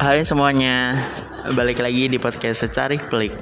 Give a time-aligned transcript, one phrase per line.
[0.00, 0.96] Hai semuanya,
[1.52, 3.36] balik lagi di podcast Secari Klik.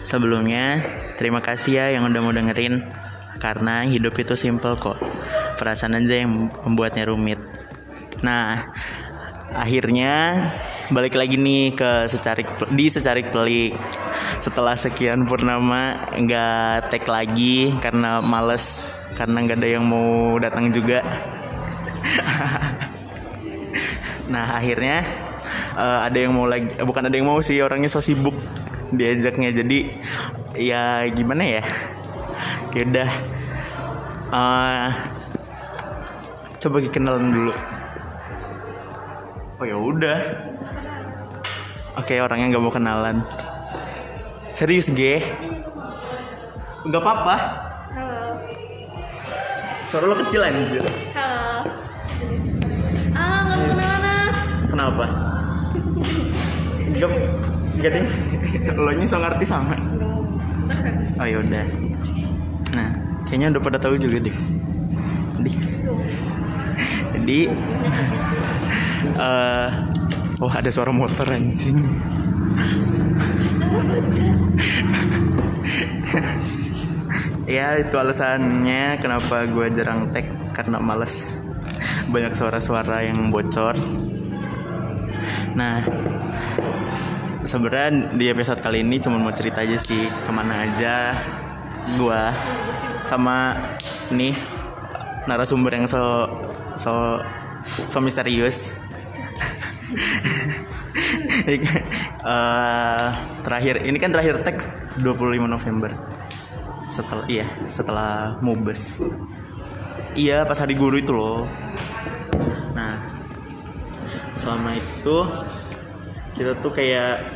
[0.00, 0.80] Sebelumnya,
[1.20, 2.80] terima kasih ya yang udah mau dengerin
[3.36, 4.96] karena hidup itu simple kok.
[5.60, 7.36] Perasaan aja yang membuatnya rumit.
[8.24, 8.72] Nah,
[9.52, 10.48] akhirnya
[10.88, 13.76] balik lagi nih ke Secari di Secari Klik.
[14.40, 21.04] Setelah sekian purnama nggak tag lagi karena males karena nggak ada yang mau datang juga.
[24.32, 25.21] nah akhirnya
[25.76, 28.36] uh, ada yang mau lagi uh, bukan ada yang mau sih orangnya so sibuk
[28.92, 29.52] diajaknya.
[29.52, 29.78] Jadi
[30.56, 31.62] ya gimana ya?
[32.72, 33.10] Yaudah.
[34.32, 34.88] Uh,
[36.60, 37.52] coba kenalan dulu.
[39.60, 40.18] Oh ya udah.
[42.00, 43.16] Oke orangnya nggak mau kenalan.
[44.56, 45.20] Serius G
[46.82, 47.36] nggak apa-apa.
[47.94, 48.42] Halo.
[49.86, 50.82] suara lo kecil anjir.
[51.14, 51.68] Halo.
[53.14, 54.30] Ah, nggak mau kenalan ah.
[54.66, 55.21] kenapa
[57.82, 58.06] Gak deh
[58.76, 59.74] lo nya so ngerti sama.
[61.18, 61.66] Oh yaudah
[62.72, 62.94] nah
[63.26, 64.36] kayaknya udah pada tahu juga deh.
[65.40, 65.52] Jadi
[67.18, 67.40] jadi
[69.18, 69.68] eh
[70.38, 71.82] oh ada suara motor anjing.
[77.50, 81.42] Ya itu alasannya kenapa gue jarang tag karena males.
[82.08, 83.76] Banyak suara-suara yang bocor.
[85.52, 85.84] Nah
[87.42, 91.18] sebenarnya di episode kali ini cuma mau cerita aja sih ke mana aja
[91.98, 92.22] gue
[93.02, 93.58] sama
[94.14, 94.34] nih
[95.26, 96.30] narasumber yang so
[96.78, 97.18] so
[97.90, 98.72] so misterius.
[102.22, 103.08] Eh,
[103.42, 104.62] terakhir ini kan terakhir tag
[105.02, 105.90] 25 November.
[106.86, 109.02] Setelah iya setelah mubes.
[110.14, 111.50] Iya pas hari guru itu loh.
[112.78, 113.02] Nah
[114.38, 115.16] selama itu
[116.32, 117.28] kita tuh kayak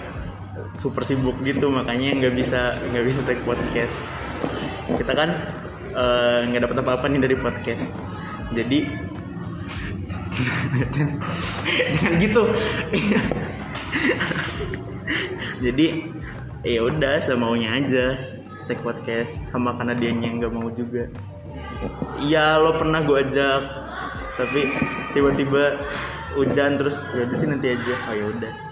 [0.72, 4.12] super sibuk gitu makanya nggak bisa nggak bisa take podcast.
[4.88, 5.30] Kita kan
[5.92, 7.92] eh, nggak dapat apa-apa nih dari podcast.
[8.56, 8.88] Jadi
[11.92, 12.42] jangan gitu.
[15.64, 15.86] Jadi
[16.66, 18.16] ya udah semaunya aja
[18.68, 21.08] take podcast sama karena dia nggak mau juga.
[22.20, 23.62] Iya lo pernah gue ajak
[24.36, 24.68] tapi
[25.16, 25.80] tiba-tiba
[26.36, 27.94] hujan terus ya sih nanti aja.
[28.08, 28.65] Oh ya udah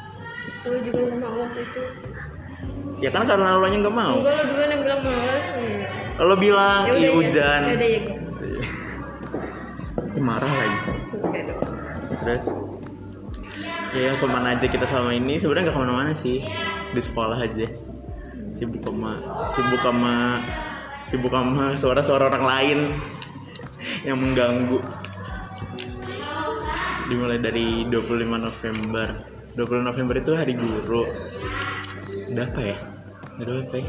[0.65, 1.83] Lu juga nggak mau waktu itu.
[2.97, 5.45] ya kan karena lo nya nggak mau Enggak, lu duluan yang bilang malas.
[6.17, 7.13] lo bilang Ya iya ya.
[7.13, 8.17] hujan Ya udah ya gue.
[10.17, 10.79] Marah lagi
[12.15, 12.43] terus
[13.93, 16.41] ya ke mana aja kita selama ini sebenarnya nggak ke mana-mana sih
[16.91, 17.69] di sekolah aja
[18.55, 19.13] sibuk sama
[19.53, 20.15] sibuk sama
[20.97, 22.79] sibuk sama suara-suara orang lain
[24.09, 24.81] yang mengganggu
[27.05, 29.09] dimulai dari 25 November
[29.55, 31.07] 20 November itu hari guru.
[32.27, 32.77] Udah apa ya?
[33.39, 33.89] Udah apa ya?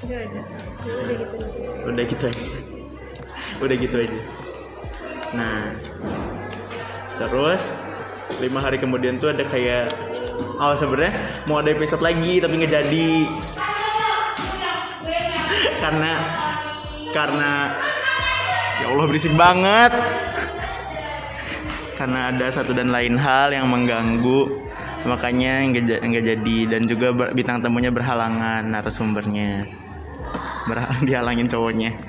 [0.00, 0.40] Udah ada.
[0.86, 1.36] Udah gitu.
[1.90, 2.54] udah gitu aja.
[3.58, 4.20] Udah gitu aja.
[5.34, 5.58] Nah
[7.18, 7.62] terus
[8.38, 9.90] lima hari kemudian tuh ada kayak
[10.56, 11.18] oh sebenarnya
[11.50, 13.10] mau ada episode lagi tapi nggak jadi.
[15.82, 16.12] Karena
[17.10, 17.74] karena
[18.78, 19.90] ya Allah berisik banget
[22.00, 24.48] karena ada satu dan lain hal yang mengganggu.
[25.04, 26.58] Makanya nggak ja- nggak jadi.
[26.72, 29.68] Dan juga ber- bintang tamunya berhalangan narasumbernya.
[30.64, 31.92] Berhalang dihalangin cowoknya.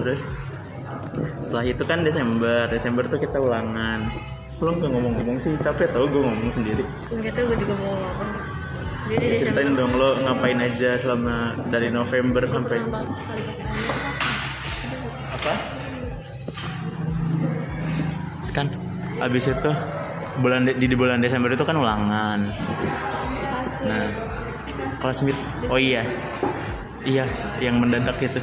[0.00, 0.24] Terus
[1.44, 2.72] setelah itu kan Desember.
[2.72, 4.08] Desember tuh kita ulangan.
[4.64, 6.84] Lo nggak ngomong-ngomong sih capek tau gue ngomong sendiri.
[7.12, 8.32] Enggak tahu gue juga mau ngomong.
[9.04, 12.80] Ya, ceritain dong lo ngapain aja selama dari November sampai
[18.54, 18.70] kan
[19.18, 19.72] abis itu
[20.38, 22.38] bulan di, di bulan Desember itu kan ulangan.
[23.82, 24.06] Nah
[25.02, 26.06] kelas mid oh iya
[27.02, 27.26] iya
[27.58, 28.38] yang mendadak itu.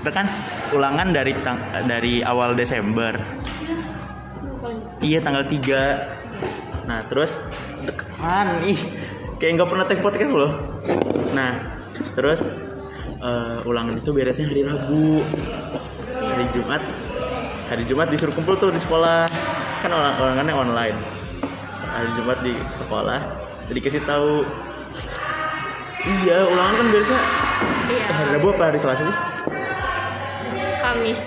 [0.00, 0.30] Itu kan
[0.70, 1.58] ulangan dari tang
[1.90, 3.18] dari awal Desember.
[5.02, 6.22] Iya tanggal 3
[6.88, 7.38] nah terus
[7.86, 8.80] deketan ih
[9.38, 10.52] kayak nggak pernah take podcast loh.
[11.34, 11.82] Nah
[12.14, 12.46] terus
[13.18, 15.22] eh, ulangan itu beresnya hari Rabu.
[16.20, 16.82] Hari Jumat
[17.70, 19.30] hari Jumat disuruh kumpul tuh di sekolah.
[19.80, 20.96] Kan ulang ulangannya online.
[21.90, 23.18] Hari Jumat di sekolah
[23.70, 24.42] jadi kasih tahu.
[26.00, 27.22] Iya ulangan kan biasanya
[27.90, 28.06] Iya.
[28.08, 29.16] hari Rabu apa hari Selasa sih?
[30.80, 31.20] Kamis.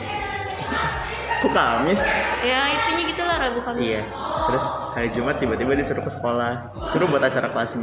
[1.43, 1.99] kok Kamis?
[2.39, 3.83] Ya intinya gitulah Rabu Kamis.
[3.83, 4.01] iya.
[4.49, 6.73] Terus hari Jumat tiba-tiba disuruh ke sekolah.
[6.91, 7.75] Suruh buat acara kelas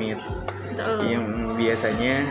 [0.96, 1.00] lo.
[1.04, 1.24] yang
[1.56, 2.24] biasanya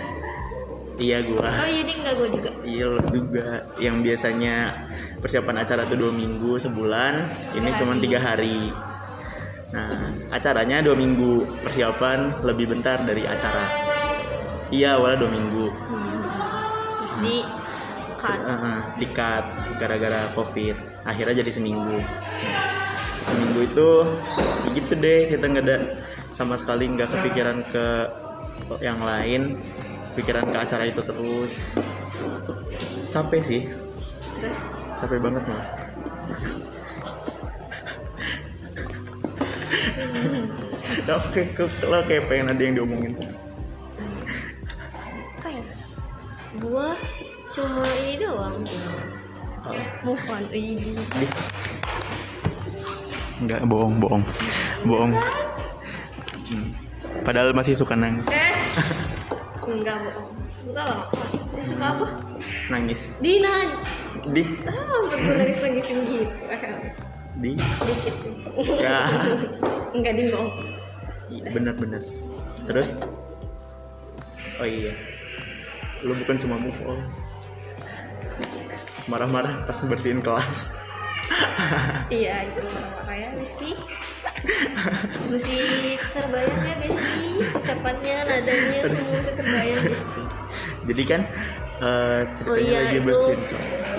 [0.99, 1.47] iya gua.
[1.47, 2.51] Oh iya dia enggak gue juga.
[2.67, 3.47] iya lo juga.
[3.79, 4.55] Yang biasanya
[5.23, 7.13] persiapan acara tuh dua minggu sebulan
[7.55, 8.69] ini cuma tiga hari.
[9.71, 11.47] Nah acaranya dua minggu.
[11.63, 13.65] Persiapan lebih bentar dari acara.
[14.69, 15.65] Iya awalnya dua minggu.
[16.99, 17.35] Terus di
[18.19, 18.39] kan.
[18.43, 19.45] Heeh, di-cut
[19.79, 20.75] gara-gara covid.
[21.07, 22.03] Akhirnya jadi seminggu.
[23.23, 23.89] Seminggu itu
[24.67, 25.77] ya gitu deh kita nggak ada
[26.35, 27.85] sama sekali nggak kepikiran ke
[28.83, 29.57] yang lain
[30.19, 31.53] pikiran ke acara itu terus.
[33.09, 33.61] Capek sih.
[34.35, 34.59] Terus?
[34.99, 35.63] Capek banget mah
[41.07, 41.57] Lo kayak,
[41.89, 43.13] lo kayak pengen ada yang diomongin.
[45.39, 45.63] Apa ya?
[46.61, 46.87] Gue
[47.49, 48.61] cuma ini doang.
[49.65, 49.73] Oh,
[50.05, 50.43] Move on.
[50.53, 51.33] Di-
[53.39, 54.23] Enggak, bohong, bohong.
[54.85, 55.13] Bohong.
[56.51, 56.69] Hmm.
[57.25, 58.27] Padahal masih suka nangis.
[58.29, 58.53] Eh.
[59.69, 60.29] Enggak bohong.
[60.65, 61.01] Enggak lah.
[61.53, 62.07] Dia suka apa?
[62.73, 63.53] Nangis Dina.
[64.33, 66.45] Di Ah, gue nangis nangisin gitu.
[67.39, 68.33] Di Dikit sih.
[68.81, 69.05] Ya
[69.95, 70.51] Enggak di bohong.
[71.29, 72.01] Bener-bener
[72.65, 72.97] Terus
[74.57, 74.93] Oh iya
[76.01, 76.99] Lu bukan cuma move on
[79.05, 80.73] Marah-marah pas bersihin kelas
[82.09, 83.77] Iya itu makanya Besti
[85.29, 85.61] Masih
[86.11, 87.25] terbayang ya Besti.
[87.53, 90.21] Ucapannya, nadanya semua masih terbayang Besti.
[90.89, 91.21] Jadi kan
[91.79, 93.19] eh, Oh iya lagi itu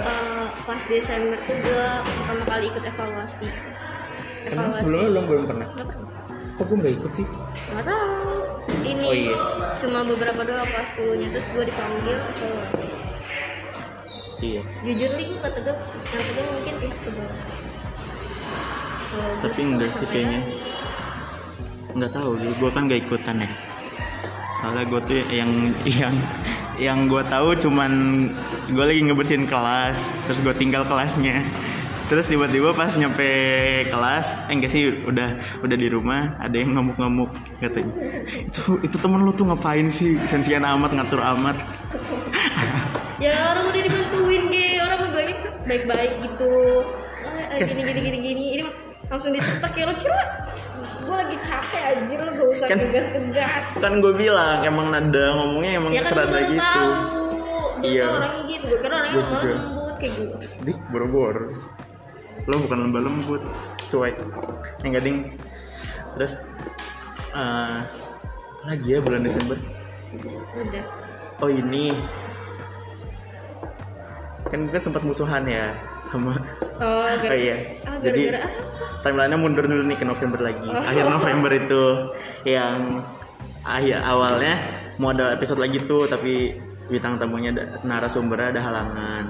[0.01, 3.49] eh, Pas Desember tuh gue pertama kali ikut evaluasi.
[4.49, 4.79] Emang Evaluasi.
[4.81, 5.69] sebelumnya lo belum pernah?
[5.71, 6.09] Nggak pernah.
[6.57, 7.27] Kok gue gak ikut sih?
[7.73, 8.37] Nggak tahu.
[8.81, 9.37] Ini Oh iya.
[9.77, 12.89] cuma beberapa doang kelas 10 nya Terus gue dipanggil evaluasi
[14.41, 14.63] Iya.
[14.81, 17.39] Jujur nih gue gak tegang Yang tegang mungkin pihak sebelah
[19.43, 20.43] Tapi enggak sih kayaknya.
[21.95, 23.51] Enggak tahu deh, gue kan gak ikutan ya.
[24.59, 25.51] Soalnya gue tuh yang
[25.87, 26.15] yang
[26.81, 27.93] yang gue tahu cuman
[28.71, 31.43] gue lagi ngebersihin kelas terus gue tinggal kelasnya.
[32.11, 33.23] Terus tiba-tiba pas nyampe
[33.87, 37.31] kelas eh enggak sih udah udah di rumah ada yang ngamuk-ngamuk
[37.63, 37.95] katanya.
[38.27, 40.19] Itu itu temen lu tuh ngapain sih?
[40.27, 41.59] Sensian amat ngatur amat.
[43.21, 45.37] Ya orang udah dibantuin deh orang bilangnya
[45.69, 46.56] baik-baik gitu.
[47.21, 48.45] Ah, ah, gini gini gini gini.
[48.56, 48.65] Ini
[49.11, 50.21] langsung disetak ya lo kira
[51.01, 55.73] gue lagi capek aja lo gak usah Kan- tegas kan gue bilang emang nada ngomongnya
[55.83, 56.62] emang ya kan serada gitu.
[56.62, 56.91] tahu.
[57.81, 58.07] Iya.
[58.07, 60.37] orangnya gitu gue kira orangnya lembut kayak gitu.
[60.62, 61.49] Di boro-boro.
[62.47, 63.43] Lo bukan lembah lembut
[63.89, 64.17] cuek.
[64.85, 65.17] Yang gading
[66.15, 66.33] terus
[67.35, 69.56] eh apa lagi ya bulan Desember?
[70.55, 70.85] Udah.
[71.41, 71.97] Oh ini.
[74.47, 75.73] Kan kan sempat musuhan ya
[76.11, 76.35] sama.
[76.83, 77.57] Oh oh gara iya.
[77.87, 78.71] ah jadi gara-gara ah
[79.01, 80.69] timelinenya mundur dulu nih ke November lagi.
[80.69, 81.85] Akhir November itu
[82.45, 83.01] yang
[83.65, 84.55] akhir awalnya
[85.01, 86.57] mau ada episode lagi tuh tapi
[86.91, 89.25] bintang tamunya ada, narasumbernya ada halangan.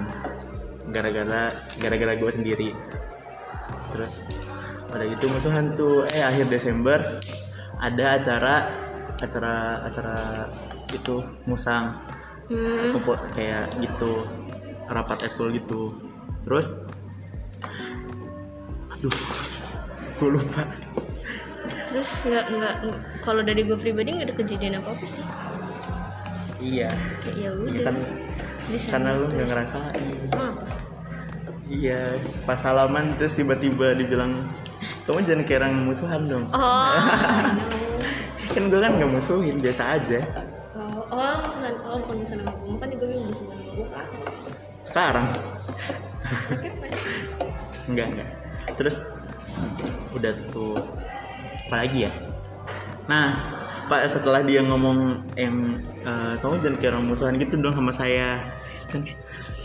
[0.90, 2.70] Gara-gara gara-gara gue sendiri.
[3.94, 4.22] Terus
[4.90, 6.06] pada gitu musuhan tuh.
[6.10, 6.98] Eh akhir Desember
[7.78, 8.54] ada acara
[9.22, 10.16] acara acara
[10.90, 11.94] itu musang.
[12.50, 12.90] Hmm.
[12.90, 14.26] kumpul kayak gitu
[14.90, 15.94] rapat eskul gitu
[16.44, 16.72] terus
[18.90, 19.14] aduh
[20.20, 20.62] gue lupa.
[21.90, 22.74] Terus nggak nggak
[23.24, 25.24] kalau dari gue pribadi nggak ada kejadian apa apa sih.
[26.60, 26.90] Iya.
[27.24, 27.84] Kayak ya Iya udah.
[27.84, 27.96] kan
[28.70, 30.04] karena lu nggak ngerasain.
[30.30, 30.46] Apa?
[31.70, 32.18] iya
[32.50, 34.34] pas salaman terus tiba-tiba dibilang
[35.06, 36.44] kamu jangan kayak orang musuhan dong.
[36.50, 36.94] Oh.
[38.50, 40.18] Kan gue kan nggak musuhin biasa aja.
[40.74, 44.06] Oh, oh, musuhan, oh bukan musuhan sama gue, kan gue musuhan sama gue kan.
[44.82, 45.26] sekarang.
[47.90, 48.28] Enggak enggak.
[48.76, 48.96] Terus
[50.14, 50.78] udah tuh
[51.70, 52.12] apa lagi ya?
[53.06, 53.36] Nah
[53.90, 58.40] pak setelah dia ngomong yang eh, kamu jangan kayak orang musuhan gitu dong sama saya.
[58.90, 59.06] Kan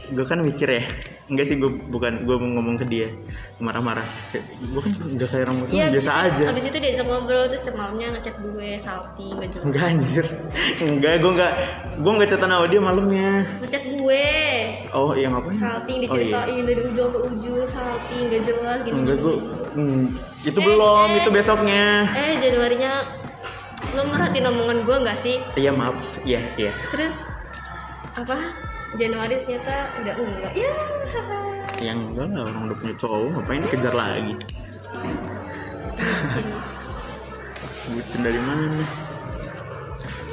[0.06, 0.84] gue kan mikir ya
[1.26, 3.08] enggak sih gue bukan gue mau ngomong ke dia.
[3.58, 4.06] Marah-marah.
[4.62, 6.46] Gue kan enggak kayak orang musuhan Iya, biasa itu- aja.
[6.50, 9.64] Abis itu diajak ngobrol, terus malamnya ngechat gue, salty, gak jelas.
[9.66, 10.26] enggak anjir.
[10.80, 11.54] Enggak gue enggak
[11.96, 13.32] gue enggak catatan sama dia malamnya.
[13.58, 14.28] Ngechat gue,
[14.92, 16.04] oh yang apa salty, oh iya.
[16.06, 19.36] diceritain dari ujung ke ujung, salty, gak jelas, gini enggak gue
[19.74, 20.04] hmm,
[20.44, 21.18] itu Eh, belum eh.
[21.20, 21.88] itu besoknya.
[22.12, 22.94] Eh, Januarinya
[23.92, 25.36] lo merhatiin omongan gue gak sih?
[25.56, 25.96] iya maaf.
[26.22, 26.72] Iya iya.
[26.90, 27.24] Terus
[28.14, 28.36] apa?
[28.96, 30.52] Januari ternyata udah enggak.
[30.56, 30.72] Ya,
[31.84, 34.34] yang enggak lah orang udah punya cowok ngapain dikejar lagi?
[37.92, 38.20] Bucin.
[38.26, 38.90] Dari mana nih?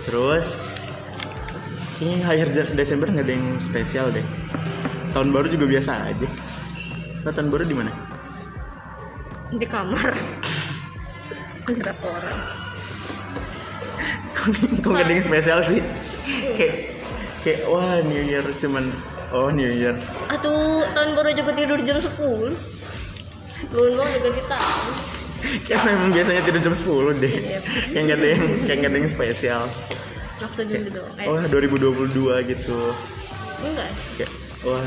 [0.07, 0.47] Terus
[2.03, 4.27] ini akhir Desember nggak ada yang spesial deh.
[5.15, 6.29] Tahun baru juga biasa aja.
[7.23, 7.93] Nah, tahun baru di mana?
[9.55, 10.11] Di kamar.
[11.63, 12.39] Ada orang.
[14.83, 15.79] kok nggak ada yang spesial sih?
[16.59, 16.92] Kayak
[17.43, 18.85] kayak wah New Year cuman
[19.35, 19.95] oh New Year.
[20.31, 22.15] Atuh tahun baru juga tidur jam 10
[23.71, 24.95] Bangun bangun udah ganti tahun.
[25.67, 27.35] Kayak memang biasanya tidur jam 10 deh.
[27.35, 27.59] Iya.
[27.93, 29.63] kayak nggak ada yang kayak nggak ada yang spesial.
[30.43, 32.81] Maksud dulu dong eh, wah 2022 gitu.
[33.63, 33.91] Enggak.
[34.19, 34.31] Kayak
[34.67, 34.87] wah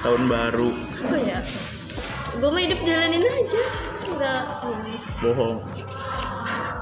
[0.00, 0.70] tahun baru.
[1.04, 1.40] Apa ya?
[2.40, 3.64] Gue mah hidup jalanin aja.
[4.08, 4.44] Enggak.
[5.20, 5.56] Bohong.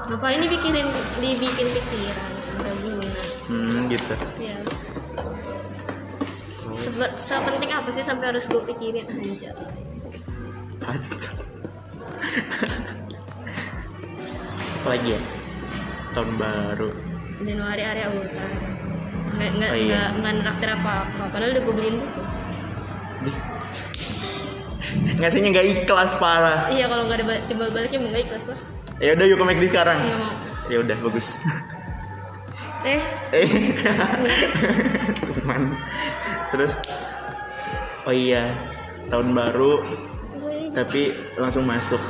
[0.09, 0.87] Ngapain dibikirin
[1.19, 2.31] Dibikin pikiran.
[2.59, 2.75] Enggak
[3.49, 4.13] hmm gitu.
[4.39, 4.55] Ya
[6.79, 9.51] Sebe- Sepenting apa sih sampai harus gue pikirin aja?
[10.79, 11.35] Kacau.
[14.71, 15.21] apa lagi ya?
[16.09, 16.89] Tahun baru.
[17.39, 18.51] Januari area ultan
[19.29, 20.03] nggak nggak Oh, iya.
[20.11, 22.19] nggak neraktir apa apa padahal udah gue beliin buku
[25.15, 26.67] ngasihnya nggak ikhlas parah.
[26.67, 28.59] Iya kalau nggak ada ba- timbal baliknya mau nggak ikhlas lah.
[28.99, 29.99] Ya udah yuk ke McD sekarang.
[30.67, 31.27] Ya udah bagus
[32.85, 33.01] eh.
[35.39, 35.63] Teman
[36.49, 36.73] terus
[38.05, 38.53] oh iya
[39.09, 39.81] tahun baru
[40.73, 42.01] tapi langsung masuk.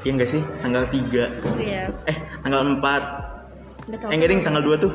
[0.00, 0.42] Iya enggak sih?
[0.64, 1.92] Tanggal 3 iya.
[2.08, 4.08] Eh tanggal 4 udah tahu.
[4.08, 4.92] Eh enggak ding tanggal 2 tuh.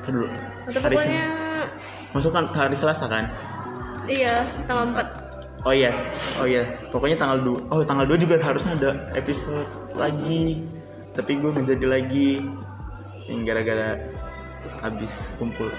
[0.00, 0.26] Ntar dulu.
[0.66, 1.24] Atau hari pokoknya
[2.16, 3.24] masuk kan hari Selasa kan?
[4.08, 5.92] Iya tanggal 4 oh iya
[6.40, 6.64] oh iya.
[6.88, 10.64] Pokoknya tanggal 2 oh tanggal 2 juga harusnya ada episode lagi.
[11.12, 12.30] Tapi gue nggak jadi lagi
[13.26, 13.98] yang gara-gara
[14.82, 15.70] habis kumpul.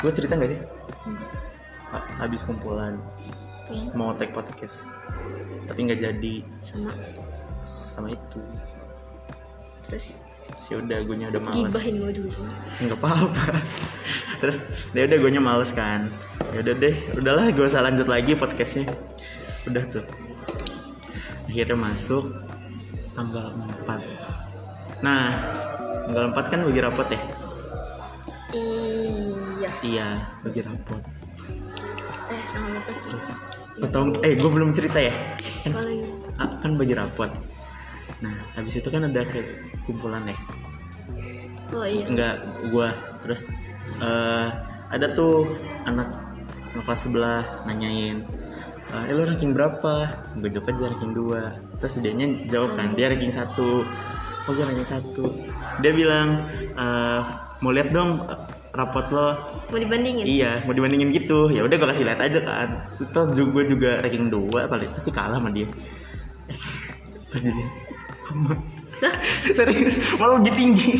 [0.00, 0.60] Gue cerita nggak sih?
[1.90, 2.96] Ha- habis kumpulan.
[3.66, 3.82] Terus?
[3.92, 4.88] Mau take podcast.
[5.68, 6.34] Tapi nggak jadi.
[6.64, 6.90] Sama.
[7.66, 8.40] Sama itu.
[9.88, 10.16] Terus?
[10.66, 11.70] Sih udah gue udah males.
[11.70, 12.46] Gibahin gue juga
[12.82, 13.44] nggak apa-apa.
[14.42, 14.58] Terus
[14.96, 16.10] ya udah gue males kan.
[16.50, 18.88] Ya udah deh udahlah gue usah lanjut lagi podcastnya.
[19.68, 20.04] Udah tuh.
[21.46, 22.30] Akhirnya masuk
[23.14, 23.52] tanggal
[23.84, 24.00] 4
[25.00, 25.32] nah
[26.10, 27.20] tanggal 4 kan bagi rapot ya?
[28.50, 29.70] Iya.
[29.86, 30.08] Iya
[30.42, 31.02] bagi rapot.
[32.26, 33.04] Eh tanggal berapa sih.
[33.06, 33.28] Terus
[33.80, 35.14] atau eh gue belum cerita ya?
[35.62, 35.72] Kan,
[36.42, 37.30] ah, kan bagi rapot.
[38.18, 40.36] Nah habis itu kan ada kayak kumpulan ya?
[41.70, 42.04] Oh iya.
[42.10, 42.34] Enggak
[42.74, 42.90] gua.
[43.22, 43.46] Terus
[44.02, 44.48] eh
[44.90, 45.46] ada tuh
[45.86, 46.10] anak
[46.74, 48.26] anak kelas sebelah nanyain
[48.90, 50.26] eh lo ranking berapa?
[50.42, 53.86] Gue jawab aja ranking 2 terus dianya jawab kan dia ranking satu
[54.46, 55.24] oh gue ranking satu.
[55.84, 57.20] Dia bilang eh
[57.60, 58.40] mau lihat dong eh,
[58.72, 59.28] rapot lo.
[59.70, 60.24] Mau dibandingin?
[60.24, 61.50] Iya mau dibandingin gitu.
[61.52, 62.68] Ya udah gue kasih lihat aja kan.
[63.10, 65.68] Toh juga juga ranking 2 paling pasti kalah sama dia.
[67.30, 67.68] Pas dia.
[68.14, 68.52] Sama.
[69.00, 69.14] Lah
[69.56, 70.92] serius malah lebih tinggi.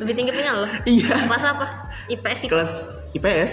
[0.00, 0.66] Lebih tinggi punya lo?
[0.88, 1.14] Iya.
[1.28, 1.66] Kelas apa?
[2.08, 2.72] IPS IPS kelas
[3.10, 3.52] IPS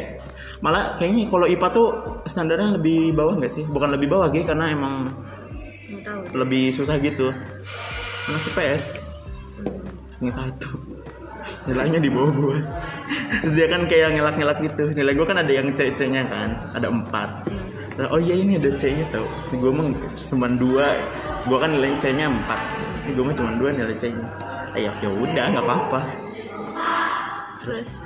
[0.57, 1.87] malah kayaknya kalau IPA tuh
[2.25, 3.63] standarnya lebih bawah nggak sih?
[3.67, 5.11] Bukan lebih bawah gitu karena emang
[6.01, 6.21] tahu.
[6.33, 7.29] lebih susah gitu.
[8.27, 9.06] Anak IPS
[10.21, 10.71] yang satu.
[11.69, 12.57] Nilainya di bawah gue
[13.39, 14.83] terus dia kan kayak ngelak-ngelak gitu.
[14.91, 16.73] Nilai gue kan ada yang C C nya kan.
[16.73, 17.29] Ada empat.
[17.97, 20.97] Terus, oh iya ini ada C nya tau gue mah cuma dua.
[21.45, 22.59] Gue kan nilai C nya empat
[23.07, 24.27] gue mah cuma dua nilai C nya
[24.75, 26.01] ayo ya udah nggak apa-apa.
[27.63, 28.03] Terus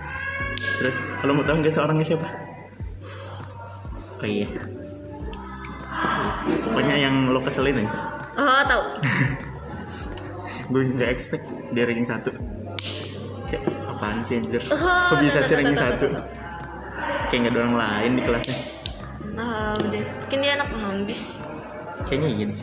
[0.77, 0.95] Terus?
[1.21, 2.27] kalau mau tahu nggak seorangnya siapa?
[4.21, 4.47] Oh iya.
[6.69, 7.99] Pokoknya yang lo keselin aja.
[8.37, 8.83] oh tahu
[10.71, 12.31] Gue nggak expect dia ranking satu.
[13.45, 14.63] Kayak apaan sih anjir?
[14.63, 16.07] Kok bisa sih ranking satu?
[17.27, 18.57] Kayak nggak ada orang lain di kelasnya.
[19.31, 21.21] tahu deh mungkin dia anak penghambis
[22.03, 22.55] Kayaknya gini.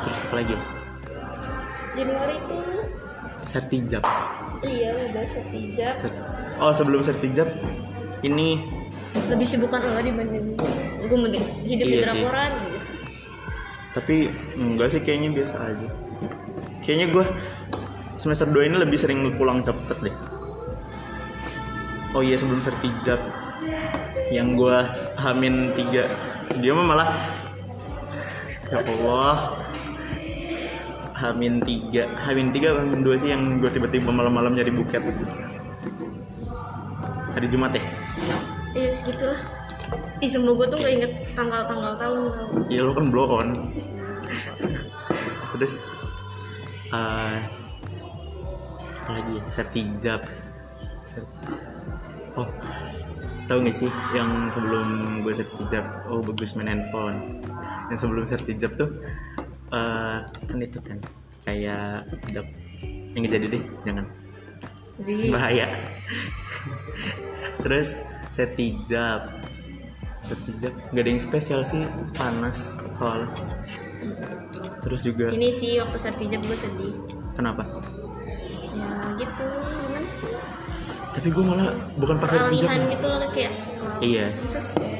[0.00, 0.54] Terus apa lagi?
[1.92, 2.58] Januari itu
[3.44, 4.02] Sertijab.
[4.62, 6.22] iya udah setijab Ser-
[6.56, 7.50] Oh sebelum sertijab
[8.20, 8.62] ini
[9.28, 10.56] lebih sibukan lo dibanding
[11.04, 12.16] gue mending hidup di Iya sih.
[12.16, 12.52] drakoran
[13.92, 14.16] tapi
[14.56, 15.88] enggak sih kayaknya biasa aja.
[16.84, 17.24] Kayaknya gue
[18.14, 20.16] semester 2 ini lebih sering pulang cepet deh.
[22.14, 23.18] Oh iya sebelum sertijab
[24.30, 24.76] yang gue
[25.18, 26.12] hamin tiga.
[26.60, 27.10] Dia mah malah
[28.70, 29.58] ya Allah.
[31.14, 32.06] Hamin tiga.
[32.20, 35.02] Hamin tiga hamin dua sih yang gue tiba-tiba malam-malam nyari buket?
[37.34, 37.82] Hari Jumat ya?
[38.76, 39.40] Iya segitulah.
[40.22, 42.20] Ih, semua gue tuh gak inget tanggal-tanggal tahun.
[42.70, 43.48] Iya lo kan blow on.
[45.54, 45.78] Terus
[46.94, 47.38] eh
[49.04, 49.42] Apa lagi ya?
[49.50, 50.20] Sertijab.
[51.02, 51.28] Ser-
[52.34, 52.48] Oh
[53.44, 55.84] Tahu gak sih yang sebelum gue sertijab?
[56.08, 57.44] Oh bagus main handphone.
[57.92, 58.90] Yang sebelum sertijab tuh
[59.68, 60.98] eh Kan itu kan
[61.44, 62.54] Kayak dap-
[63.12, 64.06] Yang jadi deh Jangan.
[65.28, 65.66] Bahaya.
[67.60, 67.98] Terus
[68.30, 69.20] sertijab.
[70.22, 71.84] Sertijab nggak ada yang spesial sih
[72.16, 73.28] panas soalnya
[74.84, 75.32] terus juga?
[75.32, 76.94] Ini sih waktu sertijab gue sedih.
[77.32, 77.64] Kenapa?
[78.76, 79.46] Ya gitu.
[79.88, 80.32] Gimana sih?
[81.14, 84.26] Tapi gue malah bukan pas alihan gitu loh kayak wow, Iya.
[84.60, 84.92] sih?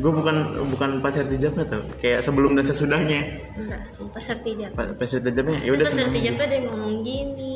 [0.00, 0.36] gue bukan
[0.72, 3.20] bukan pas hijabnya tuh kayak sebelum dan sesudahnya.
[3.52, 6.96] Enggak sih pas sertijab pas pas hijabnya ya udah pas sertijab tuh ada yang ngomong
[7.04, 7.54] gini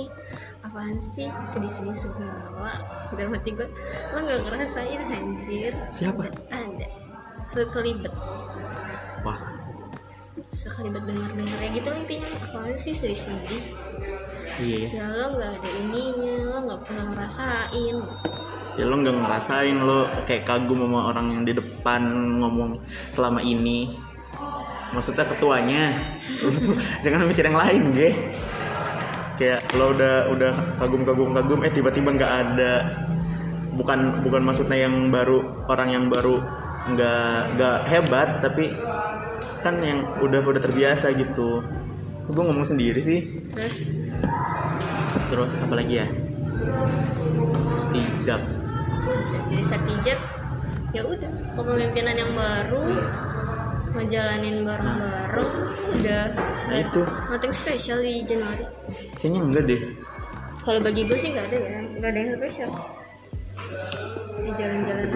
[0.61, 1.25] apaan sih?
[1.49, 2.77] Sedih-sedih segala.
[3.17, 3.65] Dalam hati gue
[4.13, 5.73] lo gak ngerasain anjir.
[5.89, 6.29] Siapa?
[6.53, 6.87] ada.
[7.33, 8.13] Sekelibet
[10.55, 12.29] sekelibet denger-denger ya gitu lah intinya.
[12.47, 13.63] Apaan sih sedih-sedih
[14.63, 14.89] iya ya.
[14.95, 17.97] ya lo nggak ada ininya lo nggak pernah ngerasain.
[18.75, 22.03] Ya lo nggak ngerasain lo kayak kagum sama orang yang di depan
[22.39, 22.79] ngomong
[23.11, 23.95] selama ini.
[24.95, 26.15] Maksudnya ketuanya.
[26.47, 28.15] Lo tuh jangan mikir yang lain ge.
[29.35, 32.73] Kayak lo udah udah kagum kagum kagum eh tiba-tiba nggak ada.
[33.75, 36.39] Bukan bukan maksudnya yang baru orang yang baru
[36.95, 38.71] nggak nggak hebat tapi
[39.65, 41.65] kan yang udah udah terbiasa gitu.
[42.29, 43.25] Gue ngomong sendiri sih?
[43.57, 43.89] Terus?
[45.33, 46.07] Terus apa lagi ya?
[47.73, 48.45] Sertijab
[49.05, 50.21] jadi sertijab
[50.95, 51.31] ya udah.
[51.55, 52.83] Kepemimpinan yang baru
[53.95, 55.51] ngejalanin bareng-bareng
[56.01, 56.25] udah.
[56.67, 57.03] Nah, itu.
[57.31, 58.67] nothing special di Januari.
[59.19, 59.81] Kayaknya enggak deh.
[60.65, 61.79] Kalau bagi gue sih nggak ada ya.
[62.01, 62.71] Nggak ada yang spesial
[64.45, 65.09] di jalan-jalan.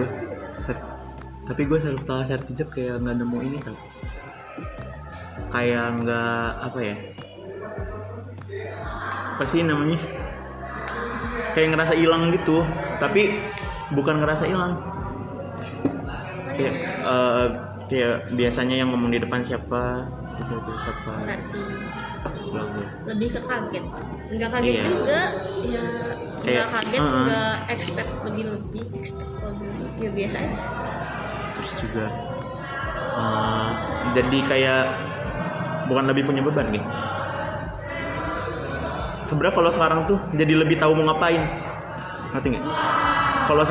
[1.49, 3.77] Tapi gue selalu tahu sertijab kayak nggak nemu ini tau
[5.49, 6.95] kayak nggak apa ya?
[9.35, 9.99] Apa sih namanya?
[11.51, 12.61] Kayak ngerasa hilang gitu
[12.99, 13.41] tapi
[13.91, 14.77] bukan ngerasa hilang.
[16.53, 17.45] Kayak eh,
[17.89, 20.05] kayak biasanya yang ngomong di depan siapa?
[20.37, 21.11] Itu itu siapa?
[21.25, 21.65] Nggak sih.
[23.07, 23.85] Lebih ke kaget.
[24.29, 24.83] Nggak kaget Iya.
[24.85, 25.19] juga
[25.65, 25.85] ya
[26.39, 27.23] nggak Kayak, kaget uh-uh.
[27.25, 29.69] nggak expect lebih lebih expect lebih.
[29.99, 30.63] Ya biasa aja.
[31.57, 32.05] Terus juga
[33.17, 33.69] eh,
[34.15, 34.83] jadi kayak
[35.89, 36.85] bukan lebih punya beban gitu
[39.29, 41.45] sebenarnya kalau sekarang tuh jadi lebih tahu mau ngapain.
[42.33, 42.65] Ngerti nggak?
[43.45, 43.63] Kalau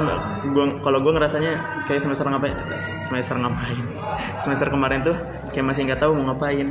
[0.54, 1.52] gua kalau gue ngerasanya
[1.86, 3.84] kayak semester ngapain semester ngapain?
[4.42, 5.14] Semester kemarin tuh
[5.54, 6.66] kayak masih nggak tahu mau ngapain.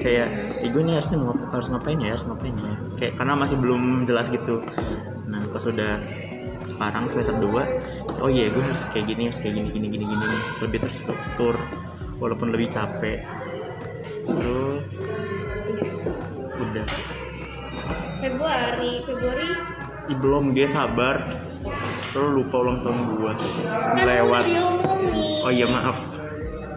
[0.00, 0.28] Kayak
[0.62, 2.74] Ih, gue nih harusnya mau harus ngapain ya harus ngapain ya?
[3.00, 4.60] Kayak karena masih belum jelas gitu.
[5.28, 5.96] Nah pas udah
[6.62, 10.38] sekarang semester 2 oh iya gue harus kayak gini harus kayak gini gini gini gini.
[10.60, 11.56] Lebih terstruktur
[12.20, 13.24] walaupun lebih capek.
[14.28, 14.71] Terus
[18.22, 18.92] Februari.
[19.02, 19.48] Februari?
[20.06, 21.26] Ih, belum gue sabar.
[22.14, 23.34] Lo lupa ulang tahun gua.
[23.34, 24.44] Kan lewat.
[25.42, 25.98] oh iya maaf.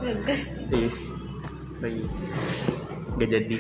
[0.01, 0.65] Ngegas.
[0.73, 0.89] Iya.
[3.21, 3.58] Gak jadi.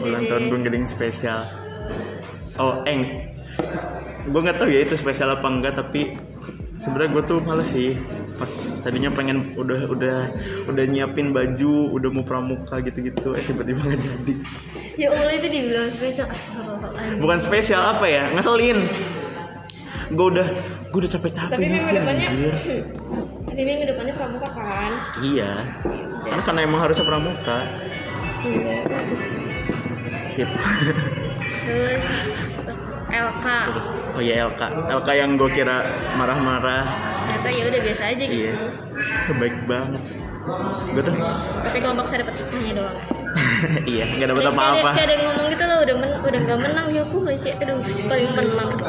[0.00, 1.40] Ulang tahun gue gak ada yang spesial.
[2.56, 3.04] Oh eng.
[4.26, 6.16] Gue nggak tahu ya itu spesial apa enggak tapi
[6.80, 7.94] sebenarnya gue tuh males sih
[8.86, 10.18] tadinya pengen udah udah
[10.70, 14.34] udah nyiapin baju udah mau pramuka gitu-gitu eh tiba-tiba nggak jadi.
[14.94, 16.30] Ya Allah itu dibilang spesial.
[16.30, 17.18] Astagfirullahaladzim.
[17.18, 18.30] Bukan spesial apa ya?
[18.30, 18.78] Ngeselin.
[20.14, 20.46] Gue udah
[20.94, 22.54] gue udah capek-capek tapi minggu depannya anjir.
[23.56, 24.92] Tapi minggu depannya pramuka kan?
[25.24, 25.50] Iya.
[26.28, 27.58] Kan karena emang harusnya pramuka.
[30.36, 30.46] Sip.
[31.66, 32.06] Terus
[33.18, 33.46] LK
[34.12, 34.60] oh iya LK
[34.92, 35.76] LK yang gue kira
[36.14, 36.84] marah-marah.
[37.26, 38.42] Ternyata ya udah biasa aja gitu.
[38.42, 38.54] Iya.
[39.34, 40.02] Baik banget.
[40.88, 41.14] Gue tuh.
[41.60, 42.98] Tapi kelompok saya dapat hikmahnya doang.
[43.86, 44.90] Iya nggak dapat Kayak- apa-apa.
[44.90, 47.78] kayak, ada yang ngomong gitu loh udah men, udah nggak menang dihukum lagi kayak aduh
[48.06, 48.70] paling menang.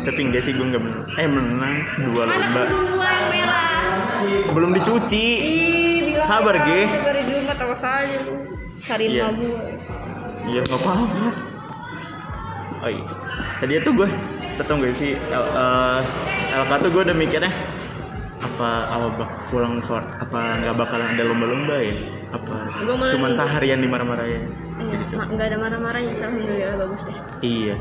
[0.00, 1.04] Tapi enggak sih gue nggak menang.
[1.14, 2.60] Eh menang dua mana lomba.
[2.64, 3.70] kedua yang merah?
[4.50, 5.26] Belum dicuci.
[5.36, 6.54] Ih bilang Sabar.
[6.60, 6.88] Ge.
[6.88, 8.34] sabar di rumah tahu saja lu.
[8.80, 9.28] Cari Iya.
[9.30, 9.54] gue
[10.48, 11.49] iya nggak apa-apa
[12.80, 13.04] oh iya.
[13.58, 14.08] Tadi itu gue
[14.56, 15.12] tetap gak sih?
[15.16, 16.00] L, eh,
[16.56, 17.52] LK tuh gue udah mikirnya
[18.40, 21.92] apa apa bak pulang sore apa nggak bakalan ada lomba-lomba ya?
[22.32, 22.52] Apa
[23.12, 24.48] cuman seharian dimarah-marahin?
[24.80, 27.16] Iya, ma- nggak ada marah-marahnya sih, alhamdulillah bagus deh.
[27.44, 27.74] Iya.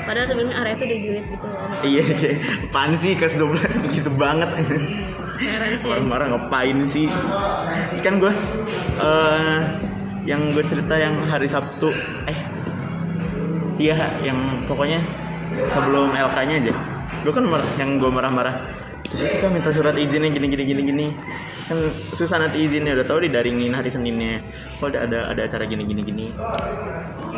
[0.00, 1.60] Padahal sebelumnya area itu udah julid gitu loh.
[1.82, 4.48] Iya kayak apaan sih kelas 12 gitu banget.
[5.86, 7.06] Marah-marah ngapain sih?
[7.94, 8.32] Terus kan gue
[9.00, 9.58] eh
[10.28, 11.90] yang gue cerita yang hari Sabtu
[12.28, 12.38] eh
[13.80, 14.36] iya yang
[14.68, 15.00] pokoknya
[15.64, 16.72] sebelum LK nya aja.
[17.24, 17.44] Gue kan
[17.80, 18.68] yang gue marah-marah.
[19.10, 21.06] Terus kan minta surat izinnya gini gini gini gini.
[21.66, 24.44] Kan susah nanti izinnya udah tahu didaringin hari Seninnya.
[24.78, 26.26] Kok ada ada ada acara gini gini gini.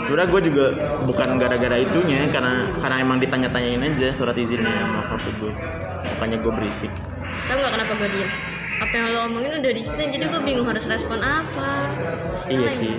[0.03, 0.65] Sebenarnya gue juga
[1.07, 5.53] bukan gara-gara itunya karena karena emang ditanya-tanyain aja surat izinnya sama waktu gue
[6.19, 6.93] makanya gue berisik.
[7.47, 8.31] Tau nggak kenapa gue diem?
[8.83, 11.71] Apa yang lo omongin udah di situ jadi gue bingung harus respon apa.
[12.51, 12.99] Iya sih.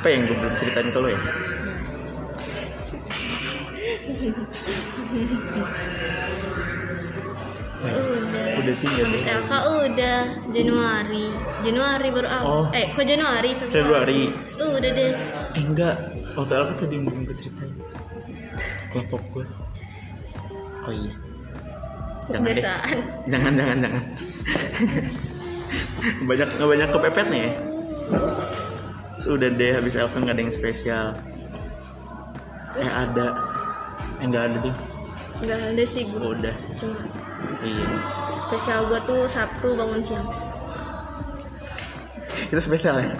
[0.00, 1.20] Apa yang gue belum ceritain ke lo ya?
[4.16, 4.46] Udah.
[8.56, 9.36] Udah sih nggak habis ada.
[9.38, 9.52] LK
[9.86, 10.20] udah.
[10.50, 11.26] Januari.
[11.62, 12.66] Januari baru apa Oh.
[12.72, 13.50] eh kok Januari?
[13.54, 14.20] Februari.
[14.56, 15.12] udah deh.
[15.54, 15.96] Eh enggak.
[16.36, 17.72] waktu Elka tadi belum gue ceritain
[18.92, 19.44] kelompok gue
[20.84, 21.12] oh iya.
[22.28, 22.52] Jangan deh.
[22.52, 22.96] Kebiasaan.
[23.32, 24.02] jangan jangan jangan.
[26.28, 27.52] Banyak banyak kepepet nih ya?
[29.16, 31.06] Sudah deh habis Elka nggak ada yang spesial.
[32.76, 33.26] Eh ada
[34.16, 34.76] eh nggak ada deh
[35.36, 36.16] Enggak ada sih gue.
[36.18, 36.96] oh, udah Cuma
[37.60, 37.84] iya
[38.42, 40.26] spesial gue tuh Sabtu bangun siang.
[42.46, 43.10] itu spesial ya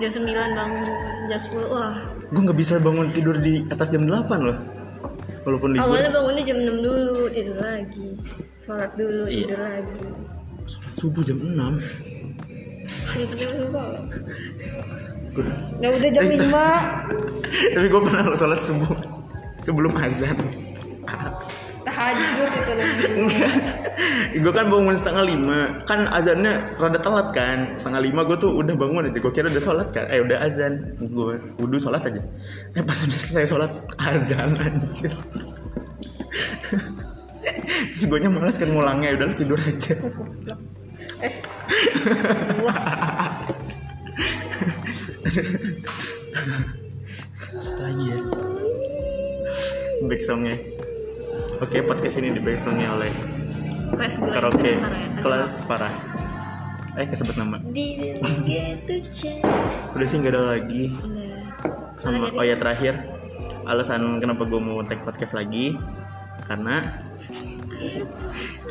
[0.00, 0.80] Jam 9 bangun,
[1.28, 1.60] jam 10.
[1.68, 1.92] Wah,
[2.26, 4.56] gue nggak bisa bangun tidur di atas jam 8 loh
[5.42, 8.16] walaupun libur awalnya bangunnya jam 6 dulu, tidur lagi.
[8.62, 9.44] Sholat dulu, Iya.
[9.44, 9.96] tidur lagi.
[10.64, 11.52] sholat subuh jam 6
[13.10, 14.04] Yang penting langsung sholat.
[15.30, 16.64] Gua- Ya udah jam 5.
[17.76, 18.92] tapi gue pernah loh sholat subuh
[19.64, 20.36] sebelum azan.
[21.80, 22.72] Tahajud itu
[23.16, 23.54] enggak.
[24.36, 25.60] Gue kan bangun setengah lima.
[25.88, 27.58] Kan azannya rada telat kan.
[27.80, 29.16] Setengah lima gue tuh udah bangun aja.
[29.16, 30.04] Gue kira udah sholat kan.
[30.12, 30.76] Eh udah azan.
[31.00, 32.20] Gue wudhu sholat aja.
[32.76, 35.12] Eh pas udah selesai sholat azan anjir.
[37.96, 39.96] Terus gue malas kan ngulangnya udah tidur aja.
[41.20, 41.34] Eh.
[47.50, 48.18] Apa lagi ya
[50.06, 50.56] back songnya
[51.60, 53.12] oke podcast ini di back songnya oleh
[53.90, 54.80] kelas karaoke ya.
[55.20, 55.94] Kelas parah
[56.98, 57.62] eh kesebut nama.
[59.94, 60.90] Udah sih nggak ada lagi.
[62.00, 62.98] Sama oh ya terakhir.
[63.68, 65.76] Alasan kenapa gue mau take podcast lagi
[66.48, 66.82] karena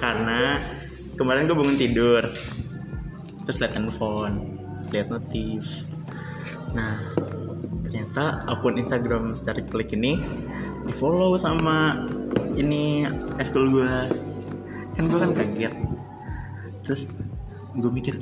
[0.02, 0.60] karena
[1.15, 2.24] kemarin gue bangun tidur.
[3.46, 5.63] Terus liat handphone lihat notif.
[6.74, 7.13] Nah
[7.86, 10.20] ternyata akun Instagram secara klik ini
[10.89, 12.10] di follow sama
[12.58, 13.06] ini
[13.38, 13.93] eskul gue
[14.97, 15.73] kan gue kan kaget.
[16.82, 17.02] Terus
[17.78, 18.17] gue mikir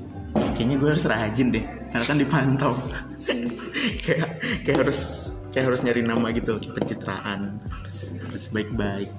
[0.60, 2.74] kayaknya gue harus rajin deh karena kan dipantau.
[4.08, 7.60] Kayak kayak harus kayak harus nyari nama gitu pencitraan.
[7.72, 9.12] Harus harus baik-baik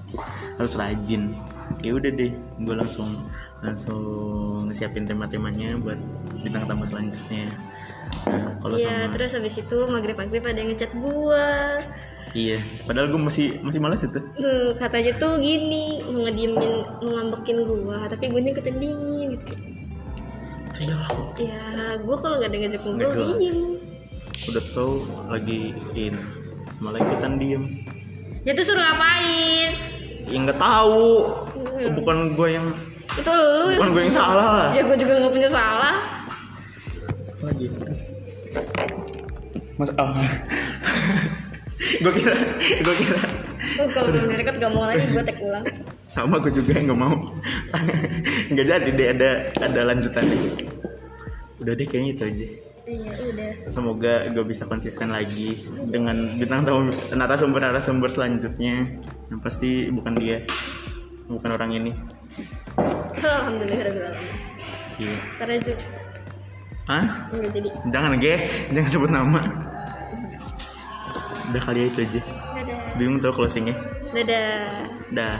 [0.60, 1.32] harus rajin.
[1.80, 3.28] Ya udah deh gue langsung
[3.64, 5.98] langsung siapin tema-temanya buat
[6.44, 7.48] bintang tamu selanjutnya.
[8.28, 11.80] Nah, kalau Iya, sama terus habis itu maghrib-maghrib ada yang ngechat gua.
[12.32, 17.58] Iya padahal gue masih masih malas itu Hmm, katanya tuh gini, mau ngediemin, mau ngambekin
[17.62, 19.52] gua, tapi gue ikutin dingin gitu.
[20.78, 21.64] iyalah Ya,
[21.98, 23.38] gua kalau gak ada ngajak ngobrol Nggak jelas.
[23.38, 23.60] diem.
[24.48, 24.92] udah tau
[25.26, 25.60] lagi
[25.92, 26.14] in
[26.78, 27.64] malah ikutan diem
[28.42, 29.68] Ya tuh suruh ngapain?
[30.24, 31.04] ya nggak tahu
[31.96, 32.66] bukan gue yang
[33.16, 35.96] Itu lu bukan gue yang salah lah Ya gue juga gak punya salah.
[37.18, 37.66] Siapa lagi
[39.74, 40.10] mas oh.
[41.78, 42.36] gue kira
[42.82, 43.20] gue kira.
[43.78, 45.64] Tuh kalau belum record gak mau lagi gue tag ulang.
[46.08, 47.16] sama gue juga nggak mau.
[48.50, 49.30] Nggak jadi deh ada
[49.62, 50.38] ada lanjutannya.
[51.62, 52.48] Udah deh kayaknya itu aja.
[52.88, 53.50] Iya, udah.
[53.68, 55.60] semoga gue bisa konsisten lagi
[55.92, 58.98] dengan bintang tamu narasumber narasumber selanjutnya.
[59.28, 60.42] Yang pasti bukan dia
[61.28, 61.92] bukan orang ini.
[63.20, 64.16] Alhamdulillah
[64.96, 65.16] iya.
[65.36, 65.72] Karena itu
[66.88, 67.28] Hah?
[67.28, 67.68] enggak jadi.
[67.92, 68.34] jangan ge.
[68.72, 69.40] Jangan sebut nama
[71.50, 72.80] udah kali ya itu aja Dadah.
[72.96, 73.74] bingung tuh closingnya
[74.12, 74.88] Dadah.
[75.12, 75.36] dah